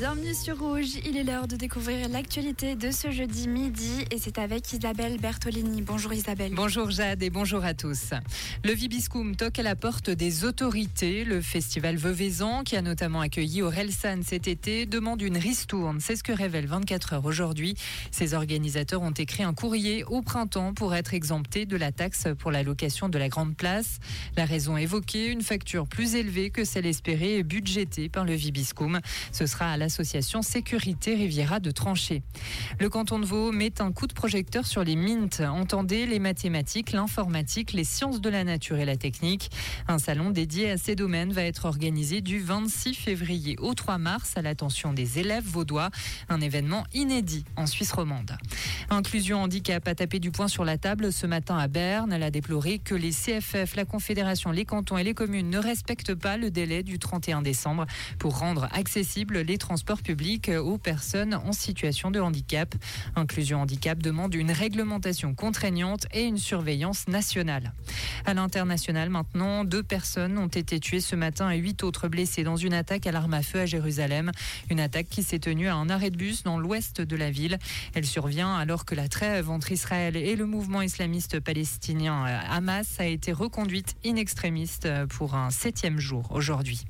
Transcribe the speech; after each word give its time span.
Bienvenue 0.00 0.32
sur 0.32 0.58
Rouge, 0.58 0.96
il 1.04 1.18
est 1.18 1.24
l'heure 1.24 1.46
de 1.46 1.56
découvrir 1.56 2.08
l'actualité 2.08 2.74
de 2.74 2.90
ce 2.90 3.10
jeudi 3.10 3.48
midi 3.48 4.06
et 4.10 4.16
c'est 4.16 4.38
avec 4.38 4.72
Isabelle 4.72 5.18
Bertolini. 5.20 5.82
Bonjour 5.82 6.14
Isabelle. 6.14 6.54
Bonjour 6.54 6.90
Jade 6.90 7.22
et 7.22 7.28
bonjour 7.28 7.62
à 7.66 7.74
tous. 7.74 8.12
Le 8.64 8.72
Vibiscum 8.72 9.36
toque 9.36 9.58
à 9.58 9.62
la 9.62 9.76
porte 9.76 10.08
des 10.08 10.46
autorités. 10.46 11.24
Le 11.24 11.42
festival 11.42 11.96
Veuvezan, 11.96 12.62
qui 12.64 12.76
a 12.76 12.80
notamment 12.80 13.20
accueilli 13.20 13.60
Orelsan 13.60 14.22
cet 14.24 14.48
été, 14.48 14.86
demande 14.86 15.20
une 15.20 15.36
ristourne. 15.36 16.00
C'est 16.00 16.16
ce 16.16 16.22
que 16.22 16.32
révèle 16.32 16.64
24 16.64 17.12
heures 17.12 17.26
aujourd'hui. 17.26 17.74
Ses 18.10 18.32
organisateurs 18.32 19.02
ont 19.02 19.10
écrit 19.10 19.42
un 19.42 19.52
courrier 19.52 20.04
au 20.04 20.22
printemps 20.22 20.72
pour 20.72 20.94
être 20.94 21.12
exemptés 21.12 21.66
de 21.66 21.76
la 21.76 21.92
taxe 21.92 22.26
pour 22.38 22.50
la 22.50 22.62
location 22.62 23.10
de 23.10 23.18
la 23.18 23.28
Grande 23.28 23.54
Place. 23.54 23.98
La 24.38 24.46
raison 24.46 24.78
évoquée, 24.78 25.26
une 25.26 25.42
facture 25.42 25.86
plus 25.86 26.14
élevée 26.14 26.48
que 26.48 26.64
celle 26.64 26.86
espérée 26.86 27.36
et 27.36 27.42
budgétée 27.42 28.08
par 28.08 28.24
le 28.24 28.32
Vibiscum. 28.32 29.00
Ce 29.30 29.44
sera 29.44 29.72
à 29.72 29.76
la 29.76 29.89
l'association 29.90 30.40
Sécurité 30.42 31.16
Riviera 31.16 31.58
de 31.58 31.72
Tranché. 31.72 32.22
Le 32.78 32.88
canton 32.88 33.18
de 33.18 33.26
Vaud 33.26 33.50
met 33.50 33.82
un 33.82 33.90
coup 33.90 34.06
de 34.06 34.12
projecteur 34.12 34.64
sur 34.64 34.84
les 34.84 34.94
MINT. 34.94 35.40
Entendez 35.40 36.06
les 36.06 36.20
mathématiques, 36.20 36.92
l'informatique, 36.92 37.72
les 37.72 37.82
sciences 37.82 38.20
de 38.20 38.30
la 38.30 38.44
nature 38.44 38.78
et 38.78 38.84
la 38.84 38.96
technique. 38.96 39.50
Un 39.88 39.98
salon 39.98 40.30
dédié 40.30 40.70
à 40.70 40.76
ces 40.76 40.94
domaines 40.94 41.32
va 41.32 41.42
être 41.42 41.64
organisé 41.64 42.20
du 42.20 42.38
26 42.38 42.94
février 42.94 43.56
au 43.58 43.74
3 43.74 43.98
mars 43.98 44.34
à 44.36 44.42
l'attention 44.42 44.92
des 44.92 45.18
élèves 45.18 45.44
vaudois. 45.44 45.90
Un 46.28 46.40
événement 46.40 46.84
inédit 46.94 47.44
en 47.56 47.66
Suisse 47.66 47.90
romande. 47.90 48.38
Inclusion 48.90 49.42
handicap 49.42 49.88
a 49.88 49.96
tapé 49.96 50.20
du 50.20 50.30
poing 50.30 50.46
sur 50.46 50.64
la 50.64 50.78
table 50.78 51.12
ce 51.12 51.26
matin 51.26 51.58
à 51.58 51.66
Berne. 51.66 52.12
Elle 52.12 52.22
a 52.22 52.30
déploré 52.30 52.78
que 52.78 52.94
les 52.94 53.10
CFF, 53.10 53.74
la 53.74 53.84
Confédération, 53.84 54.52
les 54.52 54.64
cantons 54.64 54.98
et 54.98 55.04
les 55.04 55.14
communes 55.14 55.50
ne 55.50 55.58
respectent 55.58 56.14
pas 56.14 56.36
le 56.36 56.52
délai 56.52 56.84
du 56.84 57.00
31 57.00 57.42
décembre 57.42 57.86
pour 58.20 58.38
rendre 58.38 58.68
accessibles 58.70 59.40
les 59.40 59.58
transports 59.58 59.79
transport 59.80 60.02
public 60.02 60.50
aux 60.50 60.76
personnes 60.76 61.32
en 61.32 61.52
situation 61.52 62.10
de 62.10 62.20
handicap. 62.20 62.74
Inclusion 63.16 63.62
Handicap 63.62 63.98
demande 63.98 64.34
une 64.34 64.52
réglementation 64.52 65.34
contraignante 65.34 66.06
et 66.12 66.24
une 66.24 66.36
surveillance 66.36 67.08
nationale. 67.08 67.72
À 68.26 68.34
l'international, 68.34 69.08
maintenant, 69.08 69.64
deux 69.64 69.82
personnes 69.82 70.36
ont 70.36 70.48
été 70.48 70.80
tuées 70.80 71.00
ce 71.00 71.16
matin 71.16 71.48
et 71.48 71.56
huit 71.56 71.82
autres 71.82 72.08
blessées 72.08 72.44
dans 72.44 72.56
une 72.56 72.74
attaque 72.74 73.06
à 73.06 73.12
l'arme 73.12 73.32
à 73.32 73.40
feu 73.40 73.60
à 73.60 73.64
Jérusalem. 73.64 74.32
Une 74.68 74.80
attaque 74.80 75.08
qui 75.08 75.22
s'est 75.22 75.38
tenue 75.38 75.68
à 75.68 75.76
un 75.76 75.88
arrêt 75.88 76.10
de 76.10 76.16
bus 76.18 76.42
dans 76.42 76.58
l'ouest 76.58 77.00
de 77.00 77.16
la 77.16 77.30
ville. 77.30 77.58
Elle 77.94 78.04
survient 78.04 78.54
alors 78.54 78.84
que 78.84 78.94
la 78.94 79.08
trêve 79.08 79.48
entre 79.48 79.72
Israël 79.72 80.14
et 80.14 80.36
le 80.36 80.44
mouvement 80.44 80.82
islamiste 80.82 81.40
palestinien 81.40 82.24
Hamas 82.50 83.00
a 83.00 83.06
été 83.06 83.32
reconduite 83.32 83.96
in 84.04 84.16
extremis 84.16 84.68
pour 85.08 85.34
un 85.36 85.48
septième 85.48 85.98
jour 85.98 86.28
aujourd'hui. 86.32 86.84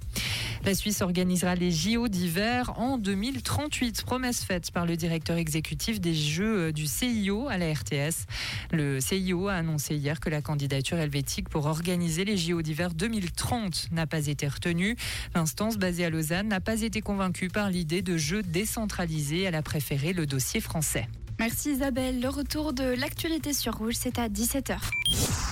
La 0.65 0.75
Suisse 0.75 1.01
organisera 1.01 1.55
les 1.55 1.71
JO 1.71 2.09
d'hiver 2.09 2.79
en 2.79 2.99
2038. 2.99 4.03
Promesse 4.03 4.45
faite 4.45 4.71
par 4.71 4.85
le 4.85 4.95
directeur 4.95 5.39
exécutif 5.39 6.03
des 6.03 6.15
Jeux 6.15 6.69
euh, 6.69 6.73
du 6.73 6.87
CIO 6.87 7.49
à 7.49 7.57
la 7.57 7.73
RTS. 7.73 8.27
Le 8.71 9.01
CIO 9.01 9.49
a 9.49 9.55
annoncé 9.55 9.97
hier 9.97 10.21
que 10.21 10.29
la 10.29 10.43
candidature 10.43 10.99
helvétique 10.99 11.49
pour 11.49 11.65
organiser 11.65 12.27
les 12.27 12.37
JO 12.37 12.61
d'hiver 12.61 12.93
2030 12.93 13.89
n'a 13.93 14.07
pas 14.07 14.27
été 14.27 14.47
retenue. 14.47 14.97
L'instance 15.35 15.79
basée 15.79 16.05
à 16.05 16.11
Lausanne 16.11 16.49
n'a 16.49 16.61
pas 16.61 16.83
été 16.83 17.01
convaincue 17.01 17.49
par 17.49 17.71
l'idée 17.71 18.03
de 18.03 18.19
jeux 18.19 18.43
décentralisés. 18.43 19.43
Elle 19.43 19.55
a 19.55 19.63
préféré 19.63 20.13
le 20.13 20.27
dossier 20.27 20.61
français. 20.61 21.09
Merci 21.39 21.71
Isabelle. 21.71 22.21
Le 22.21 22.29
retour 22.29 22.75
de 22.75 22.85
l'actualité 22.85 23.55
sur 23.55 23.79
Rouge, 23.79 23.95
c'est 23.97 24.19
à 24.19 24.29
17h. 24.29 24.77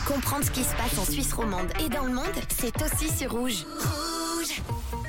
Comprendre 0.06 0.44
ce 0.44 0.50
qui 0.50 0.62
se 0.62 0.74
passe 0.74 0.98
en 0.98 1.10
Suisse 1.10 1.32
romande 1.32 1.68
et 1.82 1.88
dans 1.88 2.04
le 2.04 2.12
monde, 2.12 2.26
c'est 2.50 2.74
aussi 2.82 3.08
sur 3.08 3.32
Rouge. 3.32 3.64
English. 4.58 5.07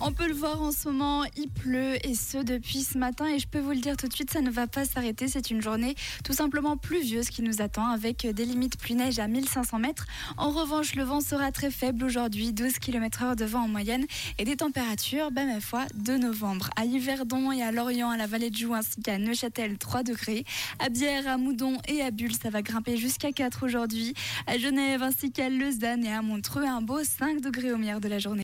On 0.00 0.12
peut 0.12 0.28
le 0.28 0.34
voir 0.34 0.62
en 0.62 0.70
ce 0.70 0.88
moment, 0.88 1.24
il 1.36 1.48
pleut 1.48 1.96
et 2.06 2.14
ce 2.14 2.38
depuis 2.38 2.82
ce 2.82 2.96
matin 2.98 3.26
et 3.26 3.40
je 3.40 3.48
peux 3.48 3.58
vous 3.58 3.72
le 3.72 3.80
dire 3.80 3.96
tout 3.96 4.06
de 4.06 4.12
suite, 4.12 4.30
ça 4.30 4.40
ne 4.40 4.50
va 4.50 4.68
pas 4.68 4.84
s'arrêter. 4.84 5.26
C'est 5.26 5.50
une 5.50 5.60
journée 5.60 5.96
tout 6.24 6.32
simplement 6.32 6.76
pluvieuse 6.76 7.30
qui 7.30 7.42
nous 7.42 7.60
attend 7.60 7.90
avec 7.90 8.24
des 8.24 8.44
limites 8.44 8.78
plus 8.78 8.94
neige 8.94 9.18
à 9.18 9.26
1500 9.26 9.80
mètres. 9.80 10.06
En 10.36 10.50
revanche, 10.50 10.94
le 10.94 11.02
vent 11.02 11.20
sera 11.20 11.50
très 11.50 11.72
faible 11.72 12.04
aujourd'hui, 12.04 12.52
12 12.52 12.78
km 12.78 13.22
heure 13.24 13.36
de 13.36 13.44
vent 13.44 13.62
en 13.62 13.68
moyenne 13.68 14.06
et 14.38 14.44
des 14.44 14.56
températures, 14.56 15.32
ben 15.32 15.48
ma 15.48 15.60
foi, 15.60 15.86
de 15.94 16.12
novembre. 16.12 16.70
À 16.76 16.84
Yverdon 16.84 17.50
et 17.50 17.64
à 17.64 17.72
Lorient, 17.72 18.10
à 18.10 18.16
la 18.16 18.28
vallée 18.28 18.50
de 18.50 18.56
Joux 18.56 18.74
ainsi 18.74 19.00
qu'à 19.02 19.18
Neuchâtel, 19.18 19.78
3 19.78 20.04
degrés. 20.04 20.44
À 20.78 20.90
Bière, 20.90 21.26
à 21.26 21.38
Moudon 21.38 21.76
et 21.88 22.02
à 22.02 22.12
Bulle, 22.12 22.36
ça 22.40 22.50
va 22.50 22.62
grimper 22.62 22.96
jusqu'à 22.96 23.32
4 23.32 23.66
aujourd'hui. 23.66 24.14
À 24.46 24.58
Genève 24.58 25.02
ainsi 25.02 25.32
qu'à 25.32 25.48
Lausanne 25.48 26.04
et 26.04 26.12
à 26.12 26.22
Montreux, 26.22 26.64
un 26.64 26.82
beau 26.82 27.02
5 27.02 27.40
degrés 27.40 27.72
au 27.72 27.78
meilleur 27.78 28.00
de 28.00 28.08
la 28.08 28.20
journée. 28.20 28.28